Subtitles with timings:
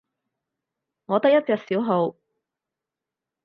[1.05, 2.15] 我得一隻小號